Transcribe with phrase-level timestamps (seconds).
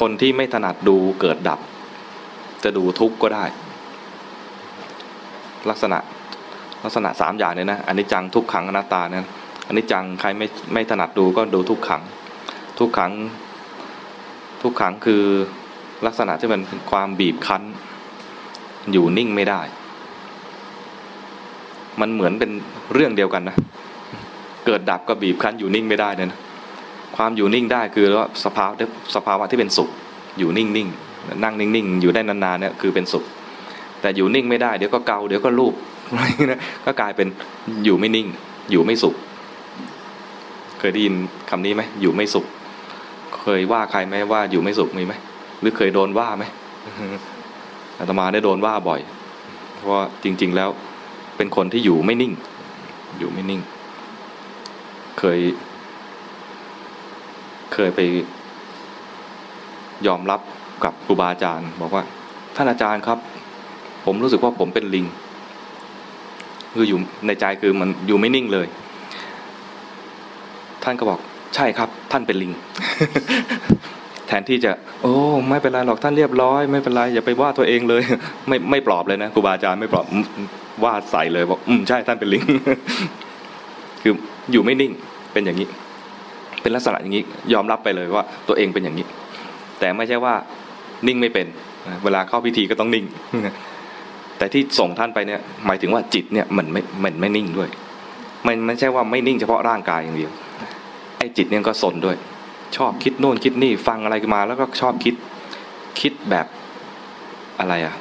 [0.00, 1.60] คนที่ไม่ถนัดดูเกิดดับ
[2.64, 3.44] จะดูทุกข์ก็ได้
[5.70, 5.98] ลักษณะ
[6.84, 9.26] ลักษณะสามอย่างเนี่ยนะอันนี้จังทุกขังอนัตตาเนี่ย
[9.66, 12.02] อันนี้จังใครไม่ไม่ถนัดดูก็ดูทุกขัง
[12.78, 13.12] ทุกขัง
[14.62, 15.22] ทุกขังคือ
[16.06, 17.62] ลักษณะที่มันเป็นความบีบคั้น
[18.92, 19.60] อยู่นิ่งไม่ได้
[22.00, 22.50] มันเหมือนเป็น
[22.94, 23.56] เรื่องเดียวกันนะ
[24.66, 26.38] เกิดดับก็บีบคั้นอยู่นิ่งไม่ได้เนี่ยนะ
[27.18, 28.74] ความอยู่นิ่งได้คือว่าสภาวะ
[29.14, 29.88] สภาวะที่เป็นสุข
[30.38, 30.88] อยู่นิ่งนิ่ง
[31.44, 33.24] นั่งนิ่งนิ่งอยู่ได้นานๆเนี่ยคือเป็นสุข
[34.00, 35.74] แต่อยู่นิ่งไม่ได้เดี๋ยวก็เกาเดี๋ยวก็ลูบ
[36.06, 37.28] อะไรนะก็กลายเป็น
[37.84, 38.26] อยู่ไม่นิ่ง
[38.70, 39.14] อยู่ไม่สุข
[40.78, 41.14] เคยได้ยิน
[41.50, 42.46] คำนี้ไหมอยู่ไม่สุข
[43.42, 45.14] เคยว่าใครไหมว่าอยู่ไม่สุขมีไหม
[45.60, 46.44] หรือเคยโดนว่าไหม
[47.98, 49.00] อาตมาได้โดนว่าบ่อย
[49.76, 49.90] เพราะ
[50.24, 50.70] จริง ๆแล้ว
[51.36, 52.32] เป็นคนที่อยู่ไม่นิ่ง
[53.18, 53.60] อยู่ไม่นิ่ง
[55.18, 55.38] เคย
[57.80, 58.02] เคยไป
[60.06, 60.40] ยอมรับ
[60.84, 62.04] กับครูบาอาจารย์ บอกว่า
[62.56, 63.18] ท่านอาจารย์ครับ
[64.04, 65.06] ผมรู้สึกว่าผมเป็นลิง
[66.74, 68.66] คืออยู่ในใจคือมันอยู่ไม่นิ่งเลย
[70.84, 71.20] ท่านก็บอก
[71.54, 72.52] ใช่ครับ ท่านเป็นลิง
[74.26, 75.14] แทนที่จะ โอ้
[75.48, 78.02] ไม่เป็นไรหรอกท่านเรียบร้อย ไม่เป็นไรอย่าไปว่าตัวเองเลย
[78.48, 80.06] ไม่ไม่ปลอบเลยนะครูบาอาจารย์ไม่ปลอบ
[80.84, 82.44] ว่าใส่เลยบอกอืมใช่ท่านเป็นลิง
[84.02, 84.12] คือ
[84.52, 84.92] อยู่ไม่นิ่ง
[85.32, 85.68] เป็นอย่างนี้
[86.62, 89.06] เป็นลักษณะอย่างนี้ยอมรับไปเลยว่าตัวเองเป็นอย่างนี้
[89.78, 90.34] แต่ไม่ใช่ว่า
[91.06, 91.46] นิ่งไม่เป็น
[92.04, 93.04] เวลาเข้าพิธีก็ต้องนิ่ง
[94.38, 97.68] แต่ที่ส่งท่านไปเนี่ยหมายถึงว่าจิตเนี่ยมันไม่มันไม่นิ่งด้วย
[98.46, 100.32] มันไม่ใช่ว่าไม่นิ่งเฉพาะร่างกายอย่างเดียว
[101.18, 102.16] ไอ้จิตเนี่ยก็สนด้วย
[102.76, 105.14] ชอบคิดโน่นคิดนี่ฟังอะไรมา แล้วก็ชอบคิด
[106.00, 106.46] คิดแบบ
[107.60, 107.94] อะไรอะ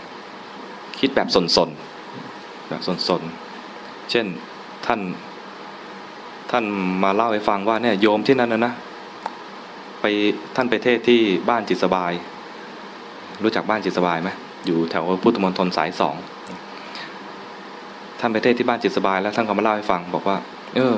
[0.99, 1.69] คิดแบบสนสน
[2.69, 3.21] แบบสนสน
[4.11, 4.25] เช่น
[4.85, 4.99] ท่าน
[6.51, 6.63] ท่าน
[7.03, 8.73] มาเล่าให้ฟังว่าเนี่ยโยมที่นั่นนะนะ
[10.01, 10.05] ไป
[10.55, 12.11] ท่านไปเทศที่บ้านจิตสบาย
[13.43, 14.29] รู้จักบ้านจิตสบายไหม
[14.65, 16.15] อยู่แถวพุทธมณฑลสายสอง
[18.19, 20.37] ท่านไปเทศที่บ้านจิตสบายแล้วท่านก็มาเล่าให้ฟัง บอกว่า
[20.75, 20.95] เออ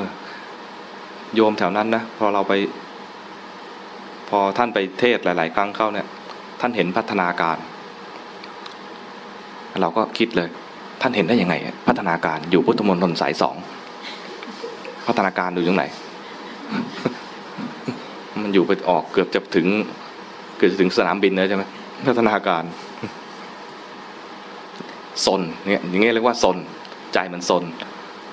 [1.35, 2.53] โยมแถวนั้นนะพอเราไป
[4.29, 6.07] พอท่านไปเทศหลาย ๆ ครั้งเข้าเนี่ย
[6.61, 7.57] ท่านเห็นพัฒนาการ
[9.81, 10.49] เราก็คิดเลย
[11.01, 11.55] ท่านเห็นได้ยังไง
[11.87, 13.55] พัฒนาการอยู่พุทธมณฑลสายสอง
[15.09, 15.85] พัฒนาการอยู่ตรงไหน
[18.43, 19.67] มันอยู่ไปออกเกือบจะถึง
[20.57, 21.63] เกือบจะถึงสนามบินเลยใช่ไหม
[22.07, 22.63] พัฒนาการ
[25.25, 26.57] สนเนี่ยอย่างเงี้ยเรียกว่าสน
[27.13, 27.63] ใจมันสน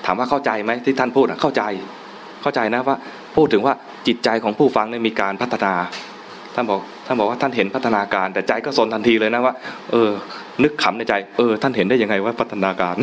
[0.05, 1.63] ถามว่าเข้าใจไหมที่ท่านพูดเข้าใจ
[2.41, 2.97] เข้าใจนะว่า
[3.35, 3.73] พูดถึงว่า
[4.07, 5.73] จิตใจของผู้ฟังเนี่ยมีการพัฒนา
[6.55, 9.53] ท่านบอกท่านบอกว่าท่านเห็นพัฒนาการ แต่ใจก็สนทันทีเลยนะว่า
[9.91, 10.09] เออ
[10.63, 12.95] นึกขำในใจ เออ ท่านเห็นได้ยังไงว่าพัฒนาการ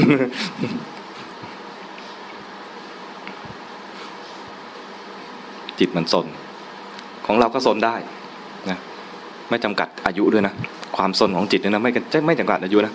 [5.78, 6.26] จิตมันสน
[7.26, 7.94] ของเราก็สนได้
[8.70, 8.78] นะ
[9.50, 10.54] ไม่จำกัดอายุด้วยนะ
[10.96, 11.90] ความสนของจิตเนี่ยนะไม่
[12.26, 12.92] ไม่จำกัดอายุนะ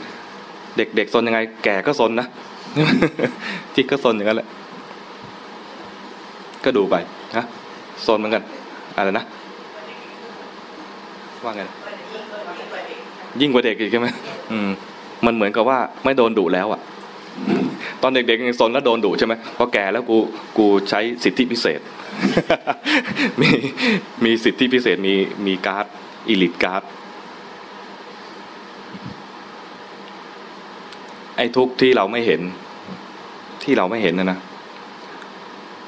[0.78, 2.28] เด็กเด็กสนยังไง แก่ก็สนนะ
[3.76, 4.48] จิตก็ซนอย่างนั้นแหละ
[6.66, 6.96] ก็ดูไป
[7.38, 7.46] นะ
[8.08, 8.44] ซนเหมือนกัน
[8.96, 9.26] อะไรนะ
[11.44, 11.64] ว่าไง
[13.42, 14.08] ยิ่งกว่าเด็กอีกใช่ไหม
[14.52, 14.70] อืม
[15.26, 16.82] มันเหมือนกับว่าไม่โดนดุแล้วอะ
[18.02, 20.18] ตอนเด็กๆยังซนแล้วโดนดุใช่ไหมพอแก่แล้วกู
[20.58, 21.80] กูใช้สิทธิพิเศษ
[23.42, 23.50] มี
[24.24, 25.16] มีสิทธิพิเศษมี
[25.48, 25.86] มีการ์ด
[26.28, 26.84] elite card
[31.38, 32.42] ไอ้ทุกที่เราไม่เห็น
[33.64, 34.40] ที่เราไม่เห็นนะนะ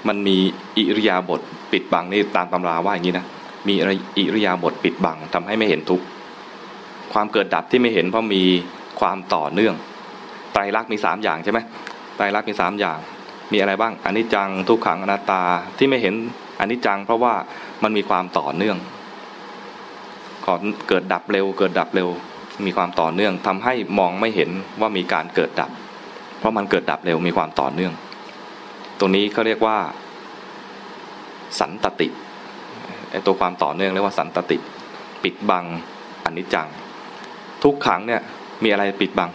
[0.08, 0.38] มันมี
[0.78, 3.26] อิริยาบถปิดบังนี่ตามตำราว่าอย่างนี้นะ
[3.68, 3.74] มี
[4.18, 6.02] อิริยาบถปิดบังทำให้ไม่เห็นทุก
[7.14, 8.44] ความเกิดดับที่ไม่เห็นเพราะมี
[9.00, 9.76] ความต่อเนื่อง
[10.54, 11.60] ไตรลักษณ์มีสามอย่างใช่ไหม
[12.16, 12.98] ไตรลักษณ์มีสามอย่าง
[13.52, 15.42] มีอะไรบ้างอนิจจังทุกขังอนัตตา
[15.78, 16.16] ที่ไม่เห็น
[16.60, 17.34] อนิจจัง เพราะว่า
[17.84, 18.78] มันมีความต่อเนื่อง
[20.46, 22.10] ขอนเกิดดับเร็ว เกิดดับเร็ว
[22.66, 24.52] มีความต่อเนื่องทำให้มองไม่เห็น
[24.82, 25.72] ว่ามีการเกิดดับ
[26.40, 27.94] เพราะมันเกิดดับเร็วมีความต่อเนื่อง
[29.00, 29.78] ตรงนี้เขาเรียกว่า
[31.60, 32.08] สันตติ
[33.12, 34.58] ไอตัวความต่อเนื่องเรียกว่าสันตติ
[35.24, 35.66] ปิดบัง
[36.26, 36.68] อนิจจัง
[37.64, 38.22] ทุกขังเนี่ย
[38.64, 39.30] มีอะไรปิดบัง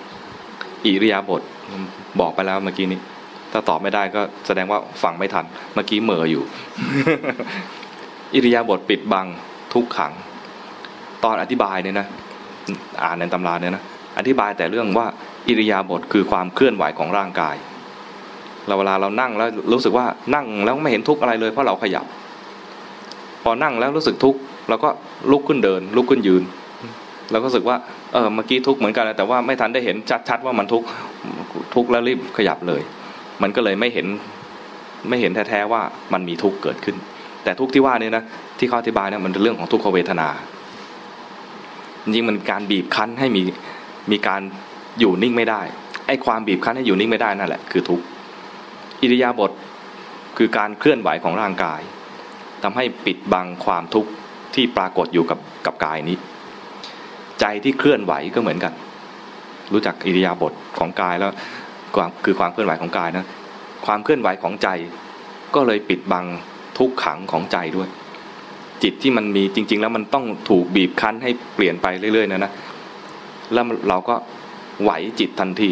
[0.85, 1.43] อิริยาบถ
[2.20, 3.00] บอกไปแล้วเมื่อกี้นี้
[3.56, 5.44] ถ้าตอบไม่ได้ก็แสดงว่าฟังไม่ทัน
[5.75, 6.43] เมื่อกี้เหม่ออยู่
[8.35, 9.26] อิริยาบถปิดบัง
[9.75, 10.12] ทุกขัง
[11.25, 12.06] ตอนอธิบายเนี่ยนะ
[13.03, 13.82] อ่านในตำราเนี่ยนะ
[14.19, 15.06] อธิบายแต่เรื่องว่า
[15.49, 17.56] อิริยาบถคือความเคลื่อนไหวของร่างกาย
[18.67, 22.06] เราเวลาเรานั่งแล้วรู้สึกว่านั่งแล้วไม่เห็นทุกอะไรเลยเพราะเราขยับ
[23.43, 24.38] พอนั่งแล้วรู้สึกทุกข์
[24.69, 24.88] เราก็
[25.32, 26.43] ลุกขึ้นเดิน ลุกขึ้นยืน
[27.31, 27.76] เราก็รู้สึกว่า
[28.12, 29.97] เออเมื่อกี้ทุกข์เหมือนกันแต่ว่าไม่ทันได้เห็น
[30.29, 30.87] ชัดๆว่ามันทุกข์
[31.75, 32.82] ทุกข์แล้วรีบขยับเลย
[33.43, 34.06] มันก็เลยไม่เห็น
[35.09, 36.97] ไม่เห็นแท้ๆว่ามันมีทุกข์เกิดขึ้น
[37.44, 38.25] แต่ทุกข์ที่ว่านี่นะ
[38.59, 40.29] ที่เขาอธิบายเนี่ยมันเป็นเรื่องของทุกขเวทนา
[42.03, 43.43] จริงมันการบีบคั้นให้มี
[44.11, 44.41] มีการ
[45.00, 45.61] อยู่นิ่งไม่ได้
[46.06, 48.05] ไอ้ความบีบคั้นให้อยู่นิ่งไม่ได้นั่นแหละคือทุกข์
[49.03, 49.50] อิริยาบถ
[50.37, 51.81] คือการเคลื่อนไหวของร่างกาย
[52.62, 54.11] ทำให้ปิดบังความทุกข์
[54.55, 56.17] ที่ปรากฏอยู่กับกับกายนี้
[57.41, 58.73] ใจที่เคลื่อนไหวก็เหมือนกัน
[59.73, 61.33] รู้จักอิริยาบถของกายแล้ว
[61.96, 63.25] ความคือความเคลื่อนไหวของกายนะ
[63.87, 64.69] ความเคลื่อนไหวของใจ
[65.54, 66.25] ก็เลยปิดบัง
[66.78, 67.88] ทุกขังของใจด้วย
[68.82, 72.52] จิตที่มันมีจริง ๆ แล้วมันต้องถูกบีบคั้นให้เปลี่ยนไปเรื่อยๆนะนะ
[73.52, 74.14] แล้วเราก็
[74.82, 74.90] ไหว
[75.20, 75.70] จิตทันที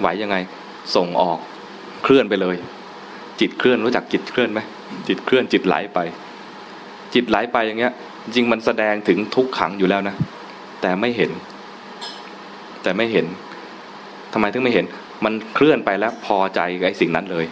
[0.00, 0.36] ไหวยังไง
[0.96, 1.38] ส่งออก
[2.04, 2.56] เคลื่อนไปเลย
[3.40, 4.60] จิตเคลื่อนรู้จักจิตเคลื่อนไหม
[5.08, 5.98] จิตเคลื่อนจิตไหลไป
[7.14, 7.92] จิตไหลไปอย่างเงี้ย
[8.24, 10.14] จริงมันแสดงถึงทุกขังอยู่แล้วนะ
[10.82, 11.30] แต่ไม่เห็น
[12.82, 13.26] แต่ไม่เห็น
[14.32, 14.86] ทำไมถึงไม่เห็น
[15.24, 17.46] มันเคลื่อนไปแล้วพอใจไอ้สิ่งนั้นเลย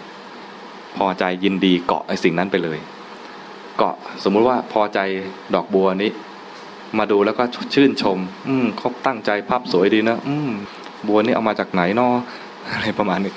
[0.96, 2.78] พอใจยินดีเกาะไอ้สิ่งนั้นไปเลย
[3.78, 3.94] เกาะ
[4.25, 4.99] สมมุติว่าพอใจ
[5.55, 6.11] ดอกบัวนี้
[6.99, 7.44] มาดูแล้วก็
[7.75, 8.19] ชื่นชม
[8.49, 10.50] อืมเขาตั้งใจภาพสวยดีนะ อืม
[11.08, 12.08] บัวนี่เอามาจากไหนนอ
[12.72, 13.32] อะไรประมาณนี้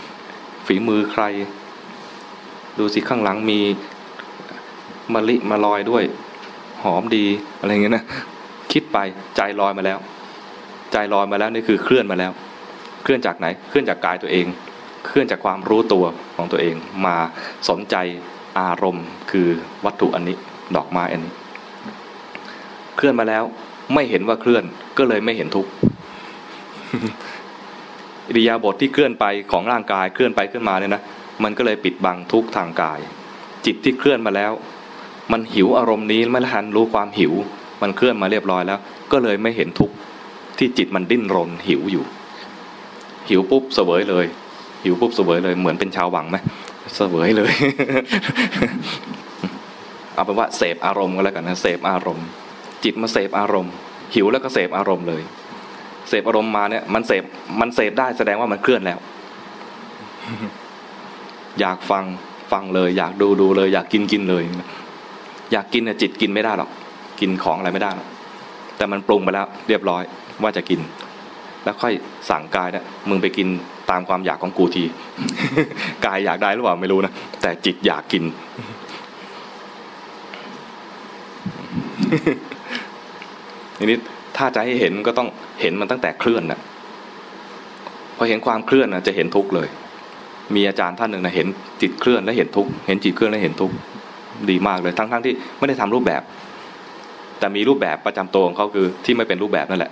[0.66, 1.24] ฝีมือใคร
[2.80, 3.60] ดูสิข้างหลังมี
[5.14, 6.04] มะลิมาลอยด้วย
[6.84, 7.26] หอมดี
[7.60, 8.04] อะไรเงี้ยนะ
[8.72, 8.98] คิดไป
[9.36, 9.98] ใจลอยมาแล้ว
[10.92, 12.32] ใจลอยมาแล้วนี่คือเคลื่อนมาแล้ว
[13.04, 14.46] เคลื่อนจากไหน เคลื่อนจากกายตัวเอง
[15.06, 16.06] เคลื่อนจากความรู้ตัว
[16.36, 17.18] ของตัวเองมา
[17.70, 17.96] สนใจ
[18.60, 19.48] อารมณ์คือ
[19.86, 20.38] วัตถุอันนี้
[20.76, 21.34] ดอกไม้อันนี้
[22.98, 23.44] เคลื่อนมาแล้ว
[23.94, 24.64] ไม่เห็นว่าเคลื่อน
[24.98, 25.72] ก็เลยไม่เห็นทุกข์
[28.28, 31.02] อิริยาบถทที่เคลื่อนไปของร่างกายเคลื่อนไปเคลื่อนมาเนี่ยนะ
[31.44, 33.00] มันก็เลยปิดบังทุกทางกาย
[33.66, 34.52] จิตที่เคลื่อนมาแล้ว
[35.32, 37.34] มันหิวอารมณ์นี้ไม่ทันรู้ความหิว
[37.82, 38.80] มันเคลื่อนมาเรียบร้อยแล้ว
[39.12, 39.96] ก็เลยไม่เห็นทุกข์
[40.58, 42.06] ที่จิตมันดิ้นรนหิวอยู่
[43.30, 44.26] หิวปุ๊บเสวยเลย
[44.84, 46.38] หิวปุ๊บเสวยเลย เหมือนเป็นชาวหวังไหม
[46.96, 47.54] เสวยเลย
[50.14, 52.26] เอาเป็นว่าเสพอารมณ์ก็แล้วกันนะเสพอารมณ์
[52.84, 53.74] จิตมาเสพอารมณ์
[54.16, 55.22] หิวแล้วก็เสพอารมณ์เลย
[56.10, 57.24] เสพอารมณ์มาเนี่ย มันเสพ
[57.60, 59.00] มันเสพได้แสดงว่ามันเคลื่อนแล้ว
[61.60, 62.04] อยากฟัง
[62.52, 64.44] ฟังเลย อยากดูดูเลย อยากกินกินเลย
[65.52, 66.70] อยากกินเนี่ยจิตกินไม่ได้หรอก
[67.20, 68.08] กินของอะไรไม่ได้หรอก
[68.78, 70.04] แต่มันปรุงไปแล้ว เรียบร้อย
[70.44, 70.80] ว่าจะกิน
[71.64, 71.94] แล้วค่อย
[72.30, 73.48] สั่งกายเนี่ยมึงไปกิน
[73.92, 74.84] ตามความอยากของกูที
[76.06, 78.24] กายอยากได้หรือเปล่าไม่รู้นะ แต่จิตอยากกิน
[83.78, 83.98] ทีนี้
[84.38, 85.28] ถ้าจะให้เห็นก็ต้อง
[85.62, 86.60] เห็นมันตั้งแต่เคลื่อนนะ
[88.18, 89.68] พอเห็นความเคลื่อนนะจะเห็นทุกข์เลย
[90.56, 91.48] มีอาจารย์ท่านหนึ่งนะเห็น
[91.82, 93.76] จิตเคลื่อนแล้วเห็นทุกข์เห็นจิตเคลื่อนแล้วเห็นทุกข์
[94.50, 96.22] ดีมากเลย ทั้งๆทที่ไม่ได้ทำรูปแบบ
[97.40, 99.92] แต่มีรูปแบบประจำตัวของเขาคือที่ไม่เป็นรูปแบบนั่นแหละ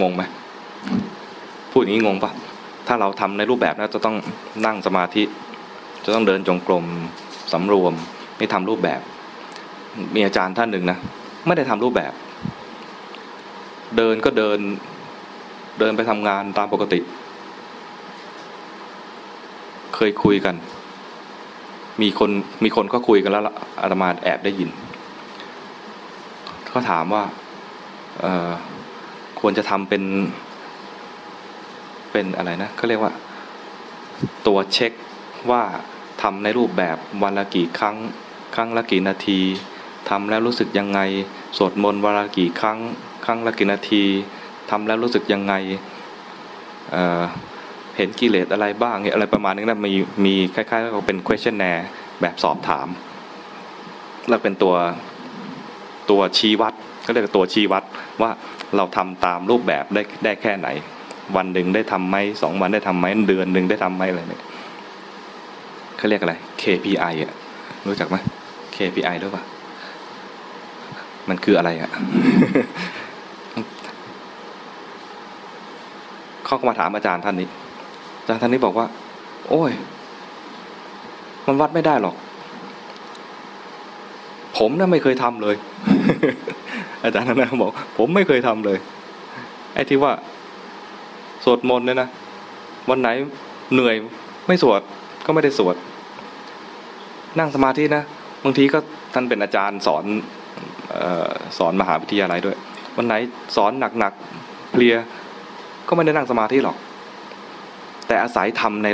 [0.00, 0.22] งงไหม
[1.72, 2.32] พูดอย่างนี้งงปะ
[2.86, 4.16] ถ้าเราทำในรูปแบบนะจะต้อง
[4.66, 5.22] นั่งสมาธิ
[6.04, 6.84] จะต้องเดินจงกรม
[7.52, 7.92] สำรวม
[8.38, 9.00] ไม่ทำรูปแบบ
[10.14, 10.98] มีอาจารย์ท่านหนึ่งนะ
[11.46, 12.12] ไม่ได้ทำรูปแบบ
[13.96, 14.58] เดินก็เดิน
[15.78, 17.00] เดินไปทำงานตามปกติ
[19.94, 20.54] เคยคุยกัน
[22.02, 22.30] มีคน
[22.64, 23.44] มีคนก็คุยกันแล้ว
[23.80, 24.70] อาตมาแอบได้ยิน
[26.68, 27.22] เขาถามว่า
[28.20, 28.50] เออ
[29.42, 30.02] ควรจะทำเป็น
[32.12, 33.12] เป็นอะไรนะเขาเรียกว่า
[34.46, 34.92] ตัวเช็ค
[35.50, 35.62] ว่า
[36.22, 37.96] ทำในรูปแบบวันละกี่ครั้ง
[38.54, 39.40] ครั้งละกี่นาที
[40.10, 41.00] ทำแล้วรู้สึกยังไง
[41.56, 42.78] สวดมนต์วันละกี่ครั้ง
[43.24, 44.04] ครั้งละกี่นาที
[44.70, 45.54] ทำแล้วรู้สึกยังไง
[46.92, 49.92] เเห็นกิเลสอะไรบ้างเนี่ยอะไรประมาณนี้นะมี
[50.24, 51.84] มีคล้ายๆกับเป็น questionnaire
[52.20, 52.88] แบบสอบถาม
[54.28, 54.74] แล้วเป็นตัว
[56.10, 56.74] ตัวชี้วัด
[57.06, 57.84] ก็เรียกตัวชี้วัด
[58.22, 58.30] ว่า
[58.76, 60.68] เราทำตามรูปแบบได้ได้แค่ไหน
[61.36, 64.42] วันหนึ่งได้ทำไหมสองวันได้ทำไหมเดือนหนึ่งได้ทำไหมอะไรเนี่ย
[65.96, 67.32] เขาเรียกอะไร KPI อะ
[67.86, 68.16] รู้จักไหม
[68.76, 69.44] KPI หรือเปล่า
[71.28, 71.90] มันคืออะไรอะ
[76.46, 77.48] เขาก็มาถามอาจารย์ท่านนี้
[78.20, 78.86] อาจารย์ท่านนี้บอกว่า
[79.48, 79.72] โอ้ย
[81.46, 82.16] มันวัดไม่ได้หรอก
[84.58, 85.56] ผมน่ะไม่เคยทำเลย
[87.02, 88.78] อาจารย์ท่านนั้นบอก ผมไม่เคยทำเลย
[89.74, 90.12] ไอ้ที่ว่า
[91.44, 92.08] สวดมนต์เนี่ยนะ
[92.90, 93.08] วันไหน
[93.72, 93.94] เหนื่อย
[94.48, 94.80] ไม่สวด
[95.26, 95.76] ก็ไม่ได้สวด
[97.38, 98.02] นั่งสมาธินะ
[98.44, 98.78] บางทีก็
[99.14, 100.04] ท่านเป็นอาจารย์สอน
[101.58, 102.56] สอนมหาวิทยาลัยด้วย
[102.96, 103.14] วันไหน
[103.56, 104.96] สอนหนักๆเพลีย
[105.88, 106.76] ก็ไม่ได้นั่งสมาธิหรอก
[108.06, 108.88] แต่อาศัยทำใน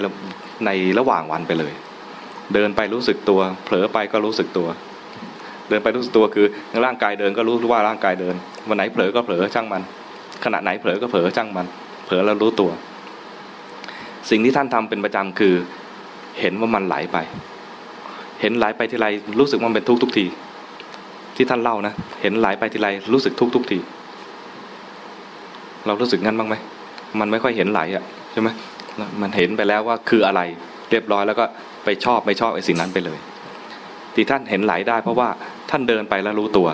[0.66, 1.72] ในระหว่างวันไปเลย
[2.54, 4.68] เดินไปรู้สึกตัว เผลอไปก็รู้สึกตัว
[5.68, 6.46] เดินไปรู้สึกตัวคือ
[6.84, 8.34] ร่างกายเดินก็รู้ว่าร่างกายเดิน
[8.68, 9.82] วันไหนเผลอก็เผลอช่างมัน
[10.44, 11.66] ขณะไหนเผลอก็เผลอช่างมัน
[12.06, 12.70] เผลอแล้วรู้ตัว
[14.30, 15.54] สิ่งที่ท่านทำเป็นประจำคือ
[16.40, 17.18] เห็นว่ามันไหลไป
[18.40, 19.06] เห็นไหลไปทีไร
[19.40, 20.26] รู้สึกมันเป็นทุกทุกที
[21.36, 23.78] ที่ท่านเล่านะเห็นไหลไปทีไรรู้สึกทุกทุกที
[25.86, 26.54] เรารู้สึกงั้นบ้างไหม
[27.20, 28.48] มันไม่ค่อยเห็นไหลอะใช่ไหม
[29.22, 30.40] มันเห็นไปแล้วว่าคืออะไร
[30.90, 31.44] เรียบร้อยแล้วก็
[31.84, 33.18] ไปชอบไม่ชอบไอ้สิ่งนั้นไปเลย
[34.14, 35.28] ที่ท่านเห็นไหลได้เพราะว่า
[35.70, 36.68] ท่านเดินไปแล้วรู้ตัว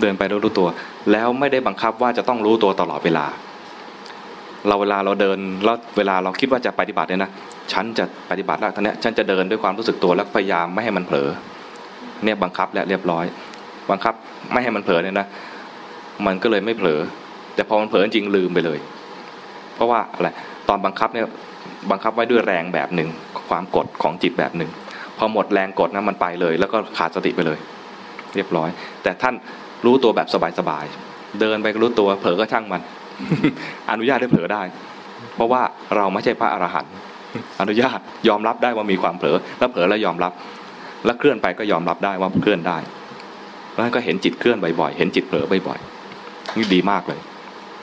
[0.00, 0.68] เดินไปแล้วรู้ตัว
[1.12, 3.26] แล้วไม่ได้บังคับว่าจะต้องรู้ตัวตลอดเวลา
[4.68, 7.30] เราเวลาเราเดินแล้วเวลาเราคิดว่าจะปฏิบัติเนี่ยนะ
[7.72, 11.28] ฉันจะปฏิบัติแล้วท่านเนี้ยฉันจะเดินด้วยความรู้สึกตัวแล้วพยายามไม่ให้มันเผลอ
[12.24, 13.24] เนี่ยบังคับและเรียบร้อย
[13.90, 14.14] บังคับ
[14.52, 15.26] ไม่ให้มันเผลอเนี่ยนะ
[16.26, 17.00] มันก็เลยไม่เผลอ
[17.54, 18.78] แต่พอมันเผลอจริงลืมไปเลย
[19.74, 20.28] เพราะว่าอะไร
[20.68, 21.26] ตอนบังคับเนี่ย
[21.90, 23.08] บังคับไว้ด้วยแรงแบบหนึ่ง
[23.48, 24.70] ความกดของจิตแบบหนึ่ง
[25.18, 27.58] พอหมดแรงกดนะมันไปเลย แล้วก็ขาดสติไปเลย
[28.36, 28.70] เรียบร้อย
[29.02, 29.34] แต่ท่าน
[29.86, 30.28] รู้ตัวแบบ
[30.58, 32.82] สบายๆเดินไปก็รู้ตัวเผลอก็ช่างมัน
[33.90, 34.62] อนุญาตให้เผลอได้
[35.34, 35.62] เพราะว่า
[35.96, 36.92] เราไม่ใช่พระอรหันต์
[37.60, 40.32] อนุญาตยอมรับได้ว่ามีความเผลอแล้วเผลอแล้วยอมรับ
[41.04, 42.78] แล้วเคลื่อนไปก็ยอมรับได้ว่าเคลื่อนได้
[43.74, 47.20] แล้วก็เห็นจิตเคลื่อนบ่อยๆ เห็นจิตเผลอบ่อยๆนี่ดีมากเลย